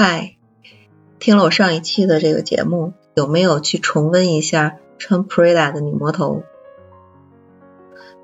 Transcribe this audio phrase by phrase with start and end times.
[0.00, 0.36] 嗨，
[1.18, 6.44] 听了我上一期的这个节目，有没有去重温一下穿 Prada 的女魔头？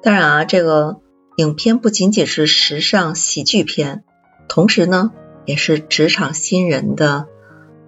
[0.01, 1.01] 当然啊，这个
[1.37, 4.05] 影片不仅仅是时尚喜剧片，
[4.47, 5.11] 同时呢，
[5.47, 7.27] 也是职场新人的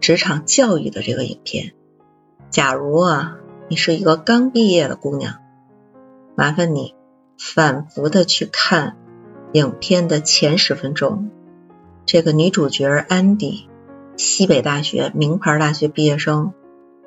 [0.01, 1.73] 职场教育的这个影片。
[2.51, 3.37] 假如啊，
[3.69, 5.37] 你是一个刚毕业的姑娘，
[6.35, 6.97] 麻烦你
[7.39, 8.97] 反复的去看
[9.53, 11.31] 影片的前十分钟，
[12.05, 13.69] 这个女主角安迪。
[14.17, 16.53] 西北大学名牌大学毕业生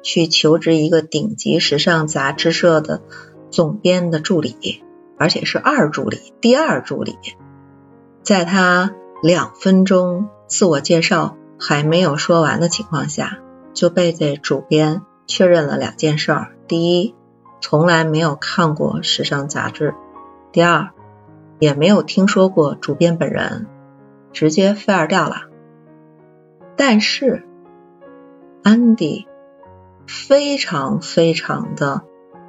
[0.02, 3.02] 去求职一个顶级时尚杂志社的
[3.50, 4.84] 总编的助理，
[5.18, 7.18] 而且是二助理，第二助理。
[8.22, 13.40] 在他两分钟自我介绍还没有说完的情况下，
[13.74, 16.36] 就被这主编确认了两件事：
[16.68, 17.16] 第一，
[17.60, 19.94] 从来没有看过时尚杂志；
[20.52, 20.92] 第二，
[21.58, 23.68] 也没有听说过主编本人，
[24.32, 25.49] 直接 fire 掉了。
[26.82, 27.44] 但是，
[28.64, 29.28] 安迪
[30.08, 32.04] 非常非常的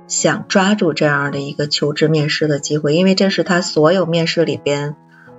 [0.07, 4.95] 想抓住这样的一个求职面试的机会，因为这是他所有面试里边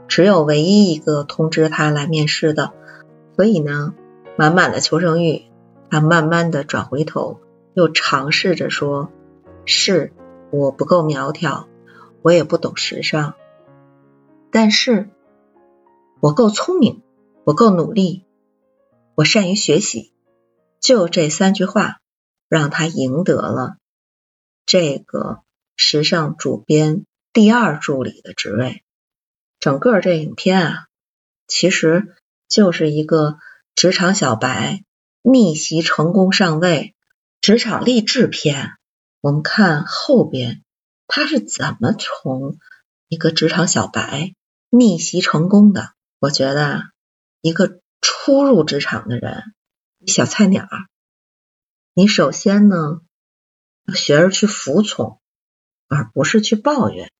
[0.10, 2.74] 只有唯一一个通知他来面试的，
[3.38, 3.94] 所以呢，
[4.36, 5.44] 满满的求生欲，
[5.90, 7.40] 他慢慢的转回头，
[7.74, 9.10] 又尝试着说
[9.64, 10.12] ：“是
[10.52, 11.70] 我不够苗条，
[12.22, 13.36] 我也不懂时尚，
[14.52, 15.08] 但是
[16.20, 17.02] 我够聪明，
[17.46, 18.26] 我够努力。”
[19.22, 20.12] 我善于学习，
[20.80, 22.00] 就这三句话，
[22.50, 23.78] 让他赢得了
[24.66, 25.44] 这个
[25.76, 28.84] 时尚主编第二助理的职位。
[29.60, 30.88] 整个这影片啊，
[31.46, 32.16] 其实
[32.48, 33.38] 就是一个
[33.76, 34.84] 职场小白
[35.22, 36.96] 逆袭成功上位
[37.42, 38.72] 职场励志片。
[39.20, 40.64] 我们看后边
[41.06, 42.58] 他是怎么从
[43.08, 44.34] 一个职场小白
[44.72, 45.92] 逆袭成功的？
[46.18, 46.86] 我觉得
[47.42, 47.81] 一个。
[48.02, 49.54] 初入职场的人，
[50.08, 50.68] 小菜鸟，
[51.94, 53.02] 你首先呢
[53.94, 55.20] 学着去服从，
[55.88, 57.12] 而不是去抱怨。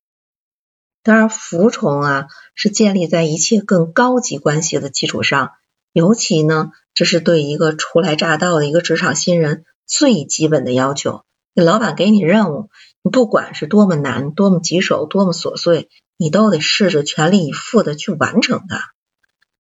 [1.04, 5.54] 当然，服从啊是建立在一切更高级关系的基础上，
[5.94, 11.24] 尤其呢这是对一个初来乍到的一个职场新人最基本的要求。
[11.54, 12.70] 你老板给你任务，
[13.04, 18.94] 你不管是多么难、多么棘手、多么琐碎，你都得试着全力以赴的去完成它。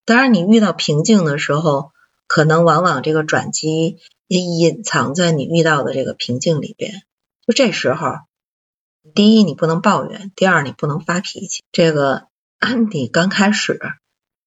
[0.03, 1.91] 当然，你遇到瓶颈的时候，
[2.27, 3.97] 可能往往这个转机
[4.27, 7.03] 也隐藏在你遇到的这个瓶颈里边。
[7.45, 8.07] 就这时候，
[9.13, 11.63] 第一你不能抱怨，第二你不能发脾气。
[11.71, 12.27] 这个
[12.59, 13.79] 安迪刚开始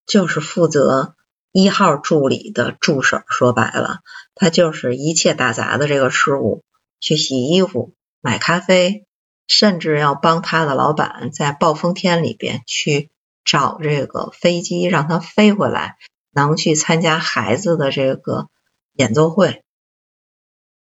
[0.06, 1.14] 就是负责
[1.52, 4.00] 一号助理的助手，说白了，
[4.34, 6.62] 他就是一切打杂的这个事务，
[7.00, 9.06] 去洗衣服、买咖啡，
[9.46, 13.10] 甚至要帮他的老板在暴风天里边去。
[13.44, 15.96] 找这个飞机让他飞回来，
[16.30, 18.48] 能去参加孩子的这个
[18.92, 19.62] 演奏会，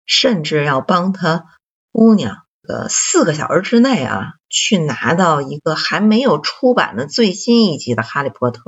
[0.06, 1.46] 甚至要帮他
[1.92, 8.62] 姑娘呃四个小时之内啊去拿到一个还没有出版的最新一集的《哈利波特》。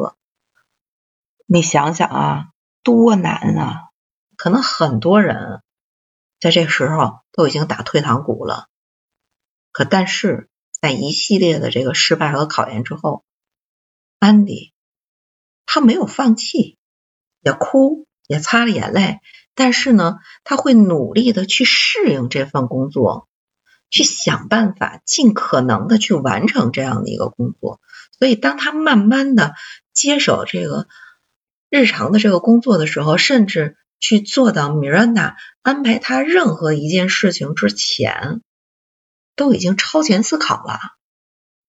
[1.46, 2.46] 你想想啊，
[2.82, 3.82] 多难啊！
[4.36, 5.62] 可能很多人
[6.40, 8.68] 在这时候都已经打退堂鼓了。
[9.72, 10.50] 可但是
[10.82, 13.24] 在一系列的这个失败和考验之后，
[14.26, 14.74] 安迪，
[15.68, 16.80] 他没有放弃，
[17.42, 19.20] 也哭，也擦了眼泪，
[19.54, 23.30] 但是呢，他会努力的去适应这份工作，
[23.92, 27.80] 去想办法，尽可能的去完成这样的一个工作。
[28.18, 29.54] 所以，当他慢慢的
[29.94, 30.88] 接手这个
[31.70, 38.42] 日常的这个工作的时候，甚至去做到米兰达安排他任何一件事情之前，
[39.36, 40.80] 都已经超前思考了，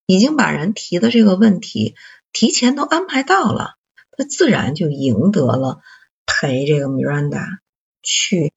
[0.07, 1.95] 已经把人提的这个问题。
[2.39, 3.77] 提前都安排到了，
[4.11, 5.81] 他自然就赢得了
[6.27, 7.61] 陪这个米兰达
[8.03, 8.53] 去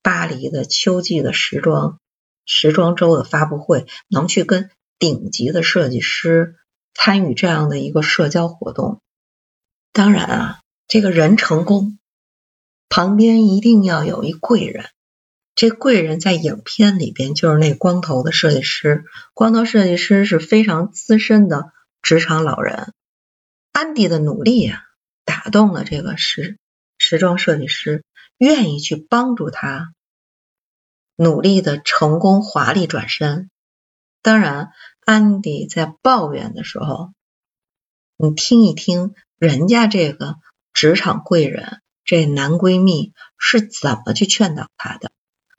[0.00, 1.98] 巴黎的秋季的时装
[2.44, 4.70] 时装周的发布会，能去跟
[5.00, 6.54] 顶级的设计师
[6.94, 9.02] 参与这样的一个社交活动。
[9.92, 11.98] 当然啊，这个人成功
[12.88, 14.84] 旁边一定要有一贵人，
[15.56, 19.04] 这贵人在影片里边就是那光头的设计师。
[19.34, 21.72] 光头设计师是非常资深的
[22.02, 22.92] 职场老人。
[23.76, 24.84] 安迪的努力呀，
[25.26, 26.58] 打动了这个时
[26.96, 28.06] 时装设计师，
[28.38, 29.92] 愿意去帮助他
[31.14, 33.50] 努力的成功华丽转身。
[34.22, 34.70] 当然，
[35.04, 37.10] 安迪在抱怨的时候，
[38.16, 40.36] 你听一听人家这个
[40.72, 45.10] 职场贵人这男闺蜜是怎么去劝导他的。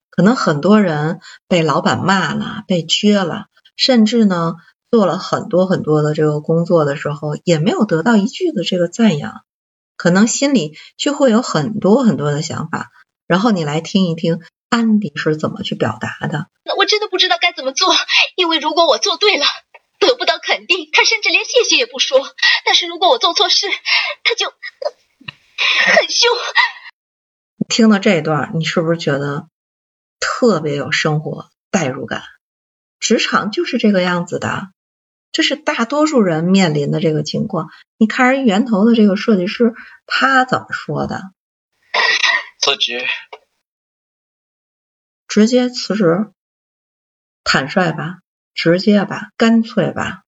[0.10, 4.56] 可能很多人被老板骂了，被撅了，甚至呢。
[4.90, 9.44] 做了很多很多的这个工作的时候，也没有得到一句的这个赞扬。
[9.96, 12.92] 可能心里就会有很多很多的想法。
[13.26, 14.40] 然后你来听一听
[14.70, 16.48] 安迪是怎么去表达的。
[16.78, 17.94] 我真的不知道该怎么做，
[18.36, 19.46] 因为如果我做对了，
[20.00, 22.20] 得不到肯定，他甚至连谢谢也不说；
[22.64, 23.68] 但是如果我做错事，
[24.24, 26.30] 他就很凶。
[27.68, 29.48] 听到这一段，你是不是觉得
[30.20, 32.24] 特别有生活代入感？
[33.00, 34.70] 职场就是这个样子的，
[35.32, 37.70] 这是大多数人面临的这个情况。
[37.98, 39.74] 你看人源头的这个设计师，
[40.06, 41.22] 他怎么说的？
[42.60, 43.06] 辞职，
[45.28, 46.32] 直接辞职，
[47.44, 48.20] 坦率吧，
[48.54, 50.24] 直接吧，干脆吧。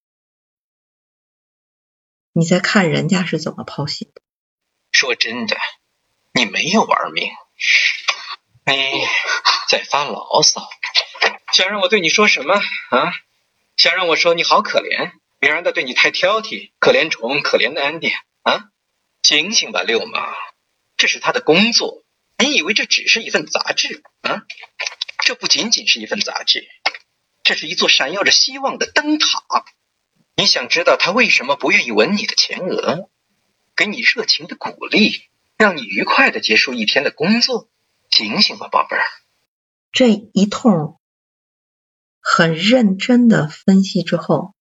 [2.31, 4.21] 你再看人家是怎么剖析的。
[4.91, 5.57] 说真的，
[6.33, 7.29] 你没有玩命，
[8.65, 8.73] 你
[9.67, 10.61] 在发牢骚。
[11.51, 13.13] 想让我对你说什么啊？
[13.79, 18.11] 想让我说你好可怜，别让他对你太挑剔，可怜虫，可怜的安迪
[18.41, 18.71] 啊！
[19.23, 20.35] 醒醒吧，六马，
[20.97, 22.03] 这是他的工作。
[22.37, 24.43] 你以为这只是一份杂志啊？
[25.19, 26.67] 这不仅仅是一份杂志，
[27.41, 29.63] 这是一座闪耀着希望的灯塔。
[30.35, 33.09] 你想知道他为什么不愿意吻你的前额，
[33.77, 35.21] 给你热情的鼓励，
[35.57, 37.69] 让你愉快的结束一天的工作？
[38.11, 39.05] 醒醒吧，宝贝儿！
[39.93, 40.98] 这一通
[42.31, 44.53] 很认真的分析之后，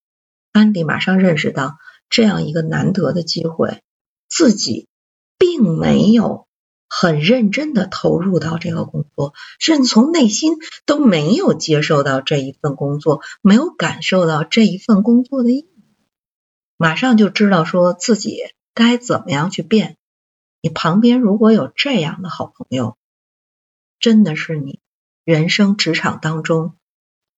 [0.52, 1.76] 安迪马上认识到，
[2.08, 3.82] 这样一个难得的机会，
[4.26, 4.88] 自己
[5.36, 6.48] 并没有。
[6.88, 10.54] 很认真的投入到这个工作，甚至从内心
[10.86, 15.68] 都没有接受到这一份工作，没有感受到这一份工作的意义，
[16.78, 18.38] 马上就知道说自己
[18.72, 19.98] 该怎么样去变。
[20.62, 22.96] 你旁边如果有这样的好朋友，
[24.00, 24.80] 真的是你
[25.24, 26.74] 人生职场当中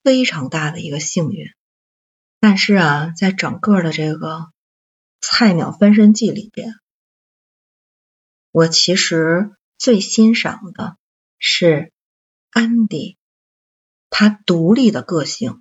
[0.03, 1.47] 非常大的一个幸运。
[2.41, 4.47] 但是啊，在整个的这个
[5.21, 6.75] 菜鸟分身记里边。
[8.51, 10.97] 我其实最欣赏的
[11.39, 11.93] 是
[12.51, 13.17] 安迪，
[14.09, 15.61] 他独立的个性。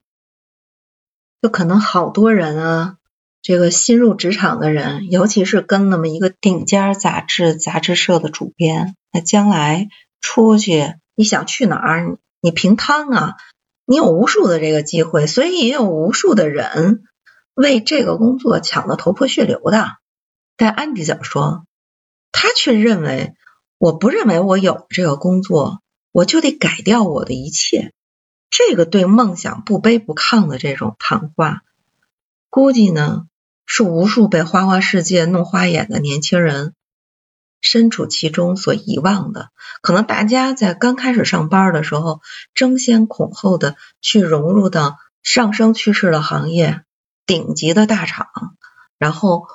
[1.42, 2.98] 就可能好多人啊，
[3.42, 9.88] 这个新入职场的人，尤其是跟那么一个顶尖杂志杂志社的主编，那将来
[10.20, 13.38] 出去，你想去哪儿，你平摊啊，
[13.90, 17.02] 你有无数的这个机会，所以也有无数的人
[17.56, 19.88] 为这个工作抢得头破血流的。
[20.58, 21.64] 但安迪怎么说？
[22.32, 23.34] 他却认为，
[23.80, 25.82] 我不认为我有这个工作，
[26.12, 27.92] 我就得改掉我的一切。
[28.52, 31.64] 这个对梦想不卑不亢的这种谈话，
[32.52, 33.24] 估计呢
[33.66, 36.76] 是无数被花花世界弄花眼的年轻人
[37.62, 39.50] 身处其中所遗忘的。
[39.82, 42.22] 可能大家在刚开始上班的时候，
[42.54, 46.84] 争先恐后的去融入到上升趋势的行业、
[47.26, 48.28] 顶级的大厂，
[48.98, 49.48] 然后。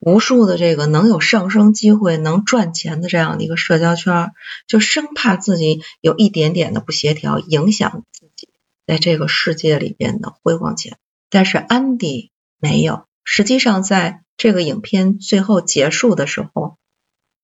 [0.00, 4.30] 无数的这个能有上升机会、能赚钱的这样的一个社交圈，
[4.68, 8.48] 就生怕自己有一点点的不协调，影响自己
[8.86, 10.98] 在这个世界里边的辉煌前。
[11.30, 12.30] 但是安迪
[12.60, 16.78] 没有，实际上在这个影片最后结束的时候，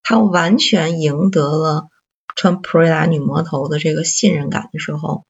[0.05, 1.89] 他完全赢得了
[2.37, 5.27] 穿普瑞达女魔头的这个信任感的时候，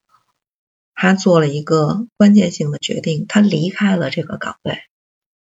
[0.94, 4.82] 他做了一个关键性的决定，他离开了这个岗位。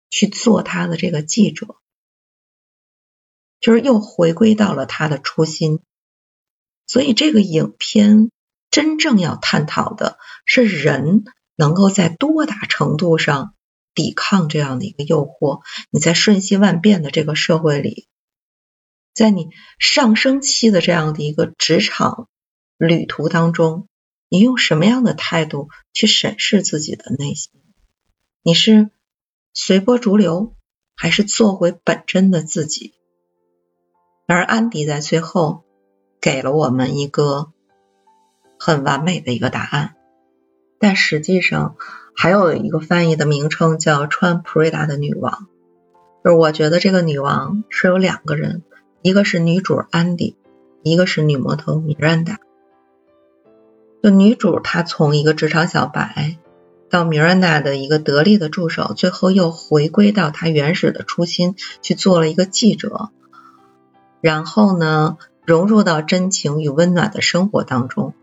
[0.09, 1.75] 去做他的这个记者，
[3.59, 5.81] 就是又回归到了他的初心。
[6.87, 8.31] 所以这个影片
[8.71, 11.25] 真正要探讨的是人
[11.57, 13.53] 能够在多大程度上
[13.93, 15.59] 抵抗这样的一个诱惑。
[15.91, 18.07] 你在瞬息万变的这个社会里，
[19.17, 22.29] 在你上升期的这样的一个职场
[22.77, 23.87] 旅途当中，
[24.29, 27.51] 你用什么样的态度去审视自己的内心？
[28.43, 28.91] 你是？
[29.53, 30.53] 随波逐流，
[30.95, 32.93] 还是做回本真的自己？
[34.27, 35.63] 而安迪在最后
[36.21, 37.51] 给了我们一个
[38.59, 39.95] 很完美的一个答案。
[40.79, 41.75] 但实际上，
[42.15, 45.47] 还有一个翻译的名称叫穿普瑞达的女王。
[46.23, 48.61] 就是我觉得这个女王是有两个人，
[49.01, 50.35] 一个是女主安迪，
[50.83, 52.39] 一个是女魔头米兰达。
[54.03, 56.37] 就女主她从一个职场小白。
[56.89, 63.09] 到米兰达的一个得力的助手，最后又回归到她原始的初心，去做了一个记者，
[64.21, 68.13] 然后呢，融入到真情与温暖的生活当中，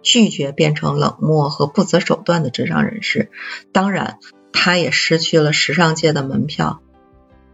[0.00, 3.30] 拒绝变成冷漠和不择手段的职场人士。
[3.72, 4.18] 当然，
[4.54, 6.80] 他也失去了时尚界的门票，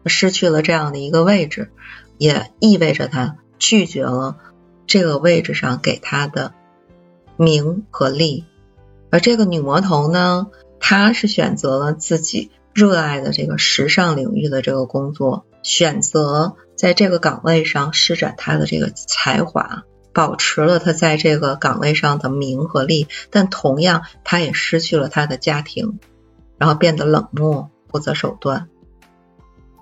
[0.06, 1.72] 失去了这样的一个位置，
[2.20, 4.36] 也意味着他拒绝了
[4.86, 6.52] 这个位置上给他的
[7.38, 8.44] 名和利。
[9.10, 10.48] 而这个女魔头呢，
[10.78, 25.98] 她是选择了自己热爱的这个时尚领域的这个工作，选择在这个岗位上施展他的这个才华，保持了他在这个岗位上的名和利，但同样他也失去了他的家庭，
[26.58, 28.68] 然后变得冷漠、不择手段。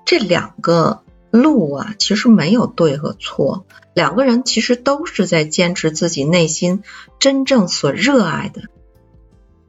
[0.04, 1.02] 这两个
[1.42, 6.82] 路啊，其实没有对和错，两个人其实都是在坚持自己内心
[7.18, 8.62] 真正所热爱的。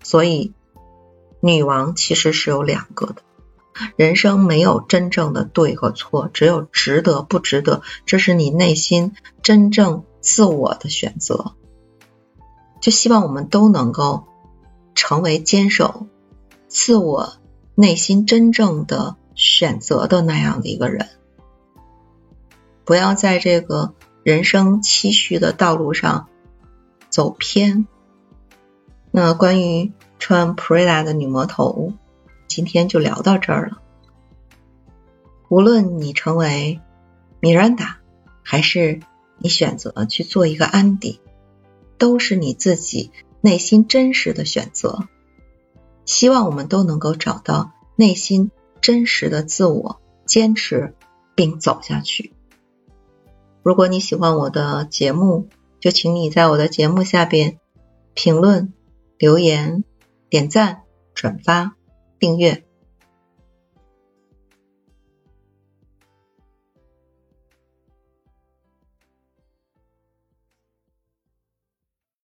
[0.04, 0.54] 所以，
[1.42, 3.16] 女王其实是有两个的。
[3.96, 11.54] 人生没有真正的对和错，只有值得不值得，这是你内心真正自我的选择。
[12.82, 14.26] 就希望我们都能够
[14.96, 16.08] 成为坚守
[16.68, 17.34] 自我
[17.76, 21.08] 内心真正的选择的那样的一个人，
[22.90, 23.94] 不要在这个
[24.24, 26.28] 人生期许的道路上
[27.12, 27.86] 走偏。
[29.12, 31.94] 那关于穿 Prada 的女魔头。
[32.48, 33.78] 今天就聊到这儿了。
[35.50, 36.82] 无论你成为
[37.40, 38.00] 米兰达，
[38.42, 39.02] 还是
[39.38, 41.22] 你选择去做一个安迪，
[42.00, 45.08] 都是你自己内心真实的选择。
[46.06, 48.50] 希望我们都能够找到内心
[48.82, 50.96] 真实的自我，坚持
[51.36, 52.34] 并走下去。
[53.64, 55.48] 如果你喜欢我的节目，
[55.80, 57.60] 就请你在我的节目下边
[58.14, 58.74] 评论、
[59.18, 59.84] 留言、
[60.30, 61.76] 点赞、转发。
[62.20, 62.69] 订阅。